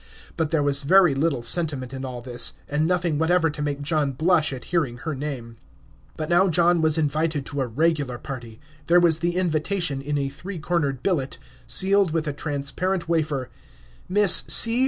[0.35, 4.13] But there was very little sentiment in all this, and nothing whatever to make John
[4.13, 5.57] blush at hearing her name.
[6.17, 8.59] But now John was invited to a regular party.
[8.87, 11.37] There was the invitation, in a three cornered billet,
[11.67, 13.51] sealed with a transparent wafer:
[14.09, 14.79] "Miss C.